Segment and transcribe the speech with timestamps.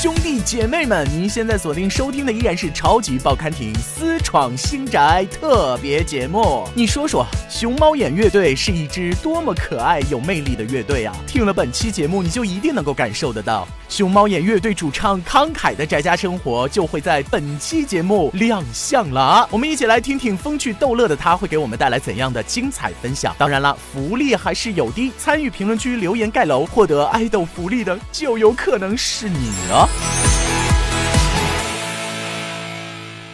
[0.00, 6.64] 兄弟姐妹们，您现在锁定收听的依然是超级报刊亭私闯新宅特别节目。
[6.72, 11.12] 你说说，熊猫眼乐队是一支多么可爱有魅力的乐队啊！
[11.26, 19.48] 听了本期节目，你就一定能够感受得到，熊猫眼乐队主唱慷慨的宅家生活就会在本期节目亮相了啊。
[19.50, 23.34] 我们一起来听听风趣逗乐的他会给我们带来怎样的精彩分享。
[23.36, 29.88] 当然了，福利还是有的，参与评论区留言盖楼，获得爱豆福利的就有可能是你了。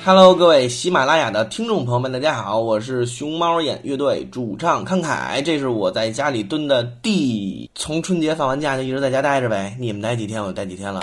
[0.06, 11.00] Hello，各位喜马拉雅的听众朋友们，大家好，我是熊猫眼乐队主唱慷慨，这是我在家里蹲的第，从春节放完假就一直在家待着呗，你们待几天我就待几天了，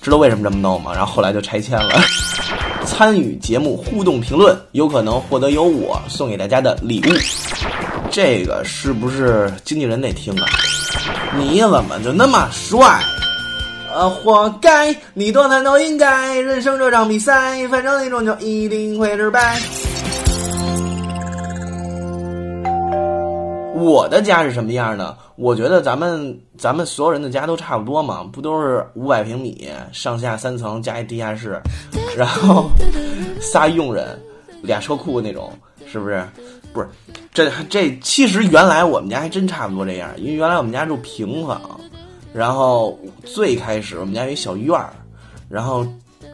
[0.00, 0.92] 知道为什么这么弄吗？
[0.94, 2.00] 然后后来就拆迁了。
[2.86, 7.12] 参与节目互动评论，有可能获得由我送给大家的礼物，
[8.08, 10.46] 这个是不是经纪人得听啊？
[11.36, 13.02] 你怎么就那么帅？
[13.96, 14.94] 呃，活该！
[15.14, 16.38] 你多难都应该。
[16.38, 19.58] 人生这场比赛，反正你终究一定会失败。
[23.74, 25.16] 我的家是什么样的？
[25.36, 31.58] 我觉得咱们咱们所有人的家都差不多嘛，不都是五百平米，上下三层加一地下室，
[32.14, 32.68] 然后
[33.40, 34.20] 仨佣人，
[34.60, 35.50] 俩车库那种，
[35.90, 36.22] 是不是？
[36.70, 36.88] 不是，
[37.32, 41.80] 这这其实原来我们家还真差不多这样，因为原来我们家住平房。
[42.36, 44.92] 然后最开始我们家有一小院儿，
[45.48, 45.86] 然后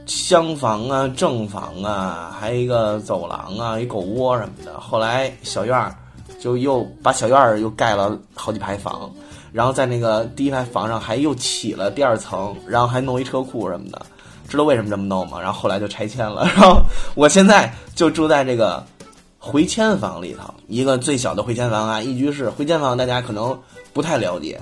[0.05, 4.81] 厢房啊、正房啊，还有一个走廊啊、一狗窝什么的。
[4.81, 5.95] 后来小院儿
[6.41, 9.09] 就又把小院儿又盖了好几排房，
[9.53, 14.05] 然后在那个第一排房上还又起了第二层，然后还弄一车库什么的。
[14.49, 15.41] 知道为什么这么弄吗？
[15.41, 16.43] 然后后来就拆迁了。
[16.47, 16.83] 然后
[17.15, 18.85] 我现在就住在这个
[19.39, 22.51] 回迁房里头，一个最小的回迁房啊，一居室。
[22.51, 23.57] 回迁房大家可能
[23.93, 24.61] 不太了解。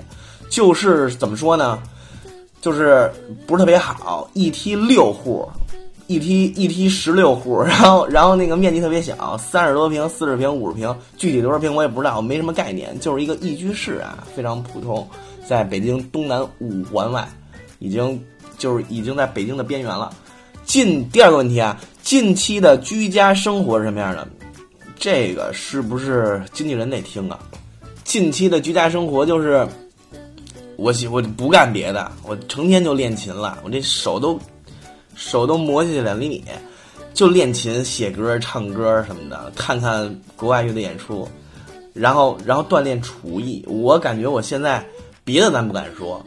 [0.51, 1.81] 就是怎么说呢，
[2.59, 3.09] 就是
[3.47, 5.49] 不是特别好，一梯六户，
[6.07, 15.07] 一梯一梯十六户，然后然后那个面积特别小，三十多平、四十平、五十平，具体多少平我也不知道，没什么概念，就是一个一居室啊，非常普通，
[15.47, 17.25] 在北京东南五环外，
[17.79, 18.21] 已经
[18.57, 20.13] 就是已经在北京的边缘了。
[20.65, 24.27] 近第二个问题啊，近期的居家生活是什么样的？
[24.99, 27.39] 这个是不是经纪人得听啊？
[28.03, 29.65] 近期的居家生活就是。
[30.81, 33.59] 我喜我不干别的，我成天就练琴了。
[33.63, 34.39] 我这手都
[35.13, 36.43] 手都磨下去两厘米，
[37.13, 41.29] 就练琴、写歌、唱歌什么的，看看国外乐队演出，
[41.93, 43.63] 然后然后锻炼厨艺。
[43.67, 44.83] 我感觉我现在
[45.23, 46.19] 别的咱不敢说，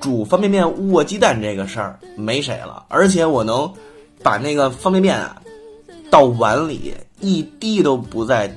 [0.00, 3.72] 煮方便面握鸡蛋这个事儿没谁了，而且我能
[4.20, 5.40] 把那个方便面啊
[6.10, 8.52] 倒碗里，一滴都不再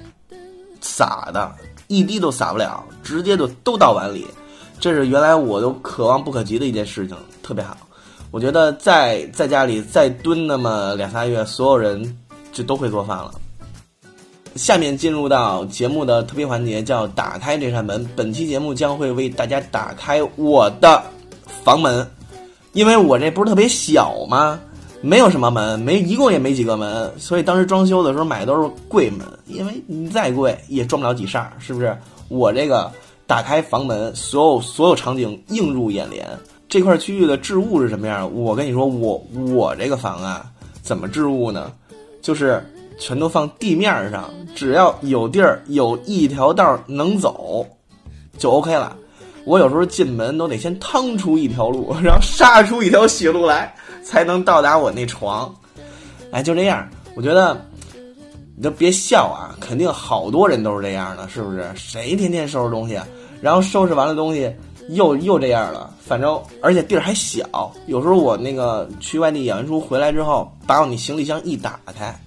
[0.82, 1.54] 洒的，
[1.86, 4.26] 一滴都洒不了，直接就都倒碗里。
[4.80, 7.76] 这是原来我都可望不可及的一件事情，特别好。
[8.32, 12.18] 我觉得在在家里再蹲那么两仨月，所有人
[12.52, 13.34] 就都会做饭了。
[14.56, 18.06] 下面进入到节目的特别环节，叫打开这扇门。
[18.16, 21.02] 本期节目将会为大家打开我的
[21.64, 22.06] 房门，
[22.74, 24.60] 因为我这不是特别小吗？
[25.02, 31.98] 没有什么门，没一共也没几个门，所以当时装修的时候买的都是柜门，因为你再贵也装不了几扇，是不是？
[32.28, 32.92] 我这个。
[33.28, 36.28] 打开房门，所有所有场景映入眼帘。
[36.70, 38.30] 这块区域的置物是什么样？
[38.34, 40.46] 我跟你说，我我这个房啊，
[40.82, 41.72] 怎么置物呢？
[42.22, 42.64] 就是
[43.00, 47.66] 全都放地面上，只要有地儿，有一条道能走，
[48.38, 48.96] 就 OK 了。
[49.46, 55.54] 我有时候进门都得先趟出一条路，然后杀出一条血路来，才能到达我那床。
[56.32, 57.60] 哎，就这样，我觉得。
[58.56, 59.54] 你就别笑啊！
[59.60, 61.70] 肯定好多人都是这样的，是不是？
[61.76, 62.98] 谁天天收拾东西，
[63.42, 64.50] 然后收拾完了东西
[64.90, 65.94] 又又这样了？
[66.00, 72.18] 反正而且地儿还小，有时候我那个去外地演完出回来之后，把我那行李箱一打开，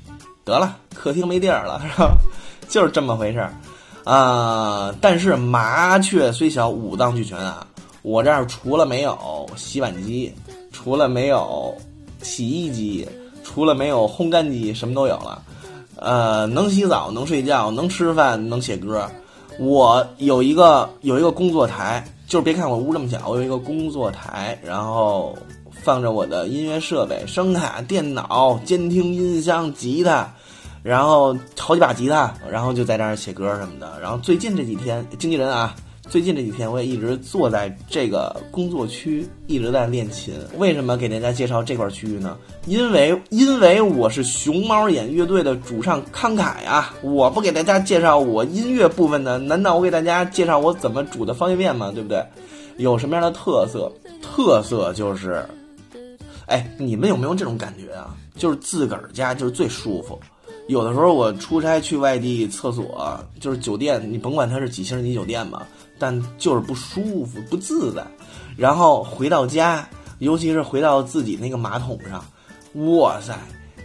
[0.44, 2.16] 得了，客厅没地儿了，是吧？
[2.68, 3.54] 就是这么回事儿
[4.04, 4.94] 啊！
[5.00, 7.66] 但是麻雀虽小，五脏俱全啊！
[8.02, 10.30] 我这儿除了没有洗碗机，
[10.72, 11.74] 除了没有
[12.22, 13.08] 洗衣机，
[13.42, 15.42] 除了没有烘干机，什么都有了。
[15.98, 19.08] 呃，能洗澡，能睡觉，能吃饭，能写歌。
[19.58, 25.36] 我有一个有一个工作台，就是别看我屋这么小，我有一个工作台，然后
[25.70, 30.32] 放着我的音乐设备，声卡、电脑、监听、音箱、吉他，
[30.82, 33.98] 然后好几把吉他，然后就在这儿写歌什么的。
[34.00, 35.74] 然后最近这几天，经纪人啊。
[36.10, 40.32] 最近这几天，我也一直坐在这个工作区，一直在练琴。
[40.56, 42.38] 为什么给大家介绍这块区域呢？
[42.66, 46.94] 因为，因为我是熊猫眼乐队的主唱慷慨啊！
[47.02, 51.92] 我不给大家介绍我音乐部分的，难道我给大家介绍我怎么煮的方便面吗？
[51.92, 52.24] 对不对？
[52.78, 53.92] 有什么样的特色？
[54.22, 55.44] 特色就是，
[56.46, 58.16] 哎，你们有没有这种感觉啊？
[58.34, 60.18] 就是自个儿家就是最舒服。
[60.68, 65.66] 有的时候我出差去外地，厕所就是酒店，你甭管它是几星级酒店吧，
[65.98, 68.06] 但就是不舒服、不自在。
[68.54, 69.88] 然后回到家，
[70.18, 72.22] 尤其是回到自己那个马桶上，
[72.98, 73.34] 哇塞，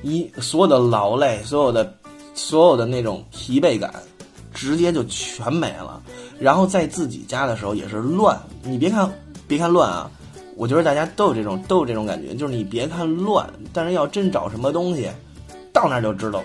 [0.01, 1.95] 一所有的劳累、所有的、
[2.33, 3.93] 所有的那种疲惫感，
[4.53, 6.03] 直接就全没了。
[6.37, 9.09] 然后在自己家的时候也是乱，你别看
[9.47, 10.11] 别看乱啊，
[10.57, 15.09] 我觉得大家都有这种都有这种感觉，就是你别看乱，但是要真找什么东西，
[15.71, 16.43] 到那儿就知道。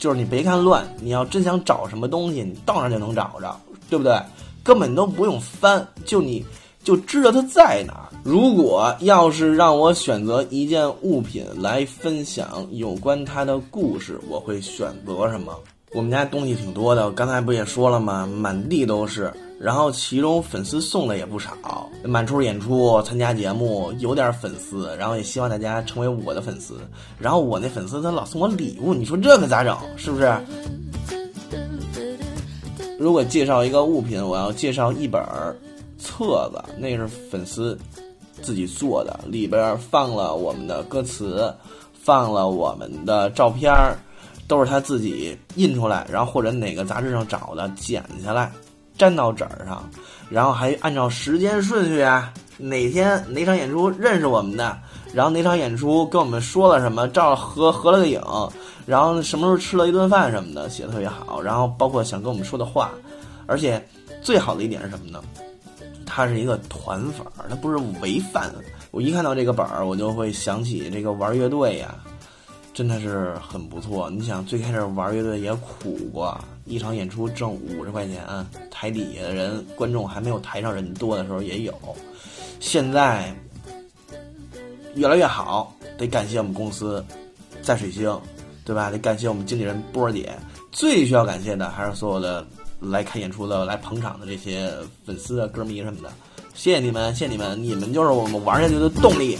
[0.00, 3.54] 就是你别看乱，你要真想找什么东西，你到那儿就能找着，
[3.90, 4.18] 对不对？
[4.64, 6.44] 根本都不用翻，就你
[6.82, 8.08] 就知道它在哪儿。
[8.22, 15.54] 如果要是让我选择一件物品来分享有关它的故事，我会选择什么？
[15.92, 18.26] 我们家东西挺多的，刚才不也说了吗？
[18.26, 21.52] 满地都是，然后其中粉丝送的也不少，
[22.02, 26.80] 满处演出、参加节目，有点粉丝，然后也希望大家成为我的粉丝。
[27.18, 29.76] 然后我那粉丝他老送我礼物，你说这可咋整？
[29.98, 30.34] 是不是？
[32.98, 35.22] 如果介绍一个物品，我要介绍一本
[35.98, 37.78] 册子，那是粉丝
[38.40, 41.54] 自己做的，里边放了我们的歌词，
[41.92, 43.94] 放了我们的照片儿。
[44.48, 48.50] 都是他自己印出来，然后或者哪个杂志上找的，剪下来，
[49.00, 49.82] 粘到纸上，
[50.28, 54.78] 然后还按照时间顺序啊，哪天哪场演出认识我们的，
[55.12, 58.22] 然后哪场演出跟我们说了什么，照合合了个影，
[58.84, 62.90] 然后什么时候吃了一顿饭什么的，写的特别好，然后包括想跟我们说的话，
[63.46, 63.82] 而且
[64.22, 65.22] 最好的一点是什么呢？
[66.04, 68.52] 他是一个团粉，他不是违犯。
[68.90, 71.94] 我一看到这个本儿，我就会想起这个玩乐队呀。
[72.72, 74.08] 真的是很不错。
[74.08, 78.24] 你想，最开始玩乐队也苦过，一场演出挣五十块钱，
[78.80, 81.74] 台底下的人、观众还没有台上人多的时候也有。
[82.60, 83.30] 现在
[84.94, 87.04] 越来越好，得感谢我们公司
[87.60, 88.18] 在水星，
[88.64, 88.88] 对吧？
[88.88, 90.32] 得感谢我们经纪人波儿姐。
[90.72, 92.46] 最需要感谢的还是所有的
[92.80, 94.72] 来看演出的、来捧场的这些
[95.04, 96.10] 粉丝啊、歌迷什么的。
[96.54, 99.36] 谢谢你们，谢谢你们，你们就是我们玩下去的动力。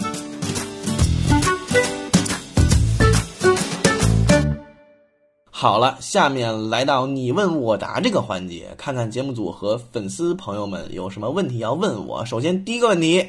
[5.61, 12.25] 好了，下面来到你问我答这个环节，看看节目组和粉丝朋友们有什么问题要问我。
[12.25, 13.23] 首先，第一个问题，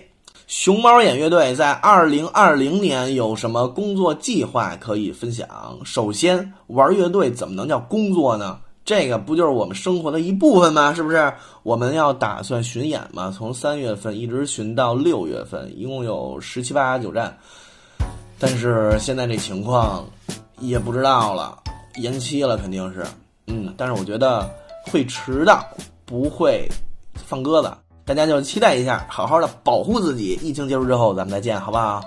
[0.47, 5.47] 熊猫眼乐队在二零二零年有什么工作计划可以分享？
[5.85, 8.59] 首先，玩乐队怎么能叫工作呢？
[8.83, 10.95] 这个不就是我们生活的一部分吗？
[10.95, 11.31] 是不是？
[11.63, 17.37] 我们要打算巡演嘛，从三月份一直巡到六月份，一共有十七八九站，
[18.39, 20.07] 但是现在这情况
[20.61, 21.59] 也不知道了。
[21.97, 23.05] 延期了，肯定是，
[23.47, 24.49] 嗯，但是我觉得
[24.87, 25.65] 会迟到，
[26.05, 26.69] 不会
[27.15, 27.73] 放鸽子，
[28.05, 30.39] 大家就期待一下，好好的保护自己。
[30.43, 32.03] 疫情结束之后，咱们再见，好不好？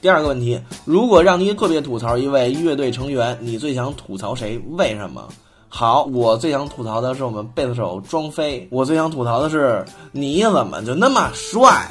[0.00, 4.58] 第二个问题，如果让你特别吐槽一位乐队成员，你最想吐槽谁？
[4.72, 5.26] 为什么？
[5.68, 11.90] 好，我最想吐槽的是我们贝斯手庄飞，我最想吐槽的是你怎么就那么帅？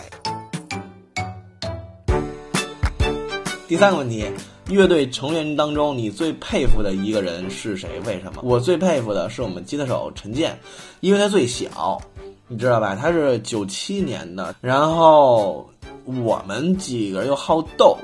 [3.73, 4.23] 第三个问题，
[4.69, 7.99] 乐队成员当中你最佩服的一个人是谁？
[8.05, 8.43] 为什么？
[8.43, 10.55] 我最佩服的是我们吉他手陈建，
[10.99, 11.99] 因为他最小，
[12.47, 12.95] 你知道吧？
[12.95, 15.67] 他是九七年的，然后
[16.05, 17.97] 我们几个又好斗，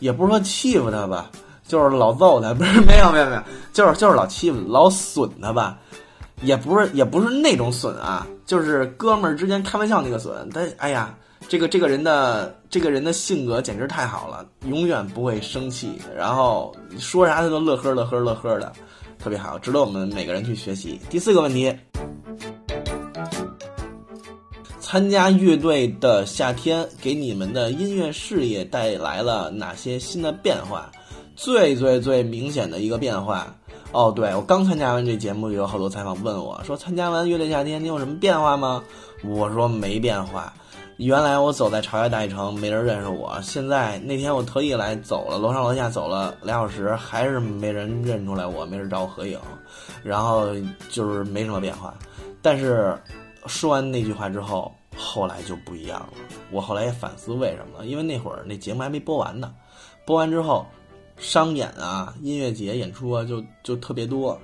[0.00, 1.30] 也不是说欺负他吧，
[1.68, 5.78] 就是老揍他，不是没有没有没有，就是就是老欺负老损他吧，
[6.40, 10.48] 也不是也不是那种损啊，就是哥们儿之间开玩笑那个损。
[10.48, 11.14] 他哎呀。
[11.48, 18.72] 这个这个人的这个人的性格简直太好了，永远不会生气，然后说啥他都乐呵乐呵乐呵的，
[19.18, 20.98] 特别好，值得我们每个人去学习。
[21.10, 21.74] 第四个问题，
[24.80, 30.90] 参加乐队的夏天给你们的音乐事业带来了哪些新的变化？
[31.36, 33.54] 最最最明显的一个变化，
[33.90, 38.82] 哦，对我刚参加完这节目，有好多采访问我说，参加完乐队夏天你有什么变化吗？
[39.24, 40.52] 我说没变化。
[41.04, 43.36] 原来我走在朝阳大悦城，没人认识我。
[43.42, 49.36] 现在那天我特意来走了，楼上楼下走了俩小时，还是没人认出来我，没人找我合影。
[50.04, 50.54] 然后
[50.88, 51.92] 就是没什么变化。
[52.40, 52.96] 但是
[53.46, 56.12] 说完那句话之后，后来就不一样了。
[56.52, 59.52] 我后来也反思为什么，因为那会儿那节目还没播完呢。
[60.06, 60.64] 播完之后，
[61.16, 64.38] 商演啊、音乐节演出啊，就就特别多，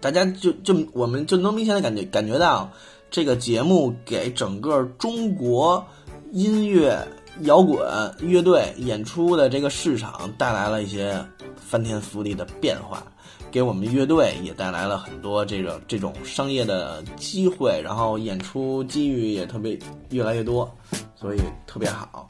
[0.00, 2.70] 大家就就我们就能明显的感觉感觉到。
[3.10, 5.84] 这个节目给整个中国
[6.32, 6.96] 音乐
[7.42, 7.80] 摇滚
[8.20, 11.24] 乐队演出的这个市场带来了一些
[11.56, 13.02] 翻天覆地的变化，
[13.50, 19.78] 给我们乐队也带来了很多这种这种商业的机会，然后演出机遇也特别
[20.10, 20.70] 越来越多，
[21.16, 22.26] 所以特别好。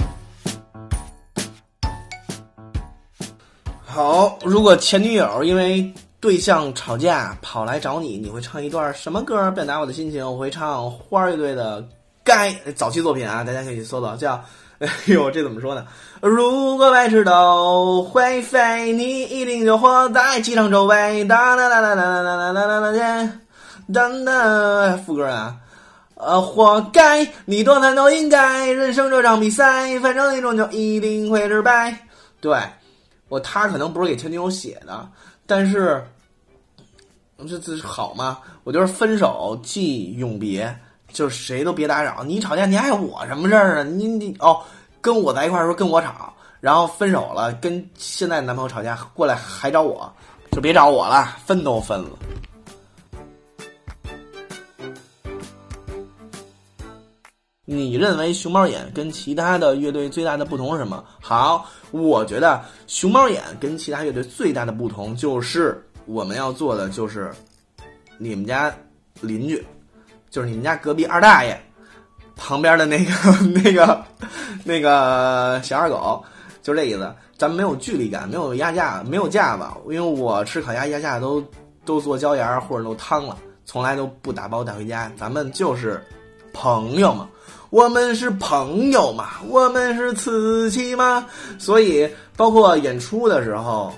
[3.84, 10.26] 好，如果前女友因为对象吵架跑来找你，你会唱一段什么歌表达我的心情？
[10.28, 11.80] 我会唱花儿乐队的
[12.24, 14.42] 《该》早期作品啊，大家可以搜搜，叫
[14.80, 15.86] 哎呦，这怎么说呢？
[16.20, 21.24] 如果白痴都会飞，你一定就活在机场周围。
[21.26, 23.30] 哒哒哒哒哒哒哒哒哒哒
[23.92, 25.56] 哒哒，副歌啊，
[26.16, 28.66] 呃，活该，你多难都应该。
[28.66, 31.96] 人生这场比赛，反正你终究一定会失败。
[32.40, 32.58] 对。
[33.28, 35.06] 我他可能不是给前女友写的，
[35.48, 36.04] 但是
[37.48, 38.38] 这这好吗？
[38.64, 40.76] 我就是分手即永别，
[41.10, 42.22] 就是谁都别打扰。
[42.22, 43.82] 你吵架你碍我什么事儿啊？
[43.82, 44.62] 你你哦，
[45.00, 50.12] 跟我在一块儿时候跟我吵，然后分手了，跟现在男朋友吵架过来还找我，
[50.52, 52.10] 就别找我了，分都分了。
[57.70, 61.04] 你认为熊猫眼跟其他的乐队最大的不同是什么？
[61.20, 67.30] 好，我觉得熊猫眼跟其他乐队最大的不同就是我们要做的就是
[68.16, 68.74] 你们家
[69.20, 69.62] 邻居，
[70.30, 71.60] 就是你们家隔壁二大爷
[72.34, 73.12] 旁边的那个
[73.62, 74.02] 那个
[74.64, 76.24] 那个小二狗，
[76.62, 77.14] 就这意思。
[77.36, 81.44] 咱们没有距离感，没有压架，没有架子，因为我吃烤鸭压架都
[81.84, 85.12] 都做椒盐或者都汤了，从来都不打包带回家。
[85.18, 86.02] 咱们就是
[86.54, 87.28] 朋友嘛。
[87.70, 91.26] 我们是朋友嘛，我们是瓷器嘛，
[91.58, 93.92] 所以包括演出的时候，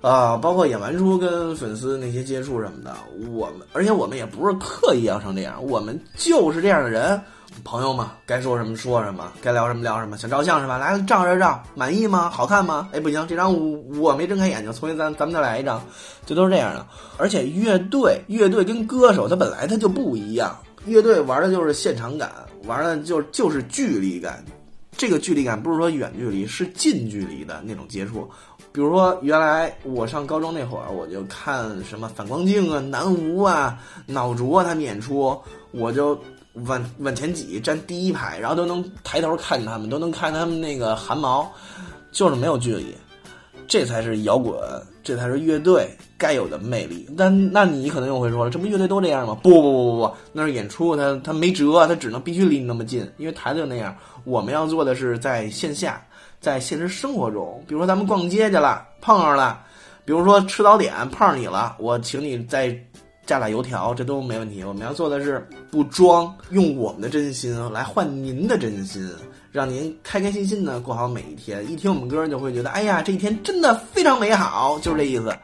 [0.00, 2.94] 啊，包括演完出跟粉丝那些接触什么的，
[3.30, 7.20] 我们而且我们也不是刻意要成这样，我们就是这样的人，
[7.62, 10.76] 朋友嘛，该说什么说什么，该聊什么聊什么，想照相是吧？
[10.76, 12.28] 来照照照，满意吗？
[12.28, 12.88] 好看吗？
[12.92, 13.54] 哎，不行，这张
[14.00, 15.80] 我没睁开眼睛，重新咱咱们再来一张，
[16.26, 16.84] 这都是这样的。
[17.18, 22.32] 而且乐队乐队跟歌手他本来他就不一样，乐队玩的就是现场感。
[22.64, 24.44] 玩的就就是距离感，
[24.96, 28.28] 这个距离感不是说远距离，是近距离的那种接触。
[28.72, 35.40] 比如说，原来我上高中那会儿，我就看什么反光镜啊、南无啊、脑浊他们演出，
[35.70, 36.20] 我就
[36.66, 41.48] 往往前挤，站第一排，然后都能抬头看见他们，都能看他们那个汗毛，
[42.10, 42.92] 就是没有距离。
[43.68, 44.58] 这才是摇滚，
[45.02, 47.08] 这才是乐队该有的魅力。
[47.16, 49.36] 但那你可能又会说了，这不乐队都这样吗？
[49.42, 53.96] 不不不不不，那是演出，他他没辙，他只能必须离你那么近，因为台子就那样。
[54.24, 56.04] 我们要做的是在线下，
[56.40, 59.58] 在现实生活中，比如说咱们逛街去了，碰上了；
[60.04, 62.76] 比如说吃早点碰上你了，我请你在
[63.26, 64.62] 加俩油条，这都没问题。
[64.62, 69.10] 我们要做的是不装，用我们的真心来换您的真心。
[69.50, 71.68] 让您开开心心的过好每一天。
[71.70, 75.34] 一听我们歌，就会觉得，哎呀，这一天真的非常美好，就是这意思。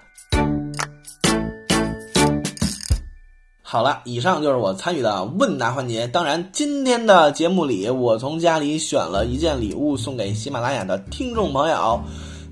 [3.63, 6.07] 好了，以上就是我参与的问答环节。
[6.07, 12.03] 当然，今天的节目里，我从家里选了一件礼物送给喜马拉雅的听众朋友，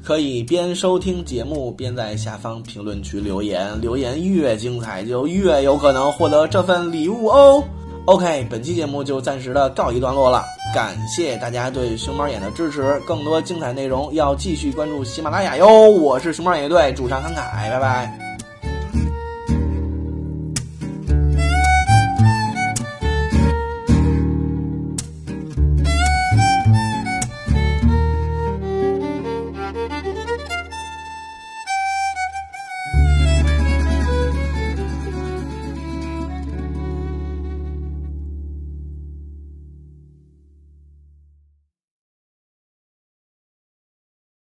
[0.03, 7.63] 可以边收听节目边在下方评论区留言，留言越精彩，就越有可能获得这份礼物哦。
[8.07, 10.43] OK，本期节目就暂时的告一段落了。
[10.75, 15.91] 感谢大家对熊猫眼的支持，更多精彩内容要继续关注喜马拉雅哟。
[15.91, 18.30] 我是熊猫眼乐队主唱慷慨，拜拜。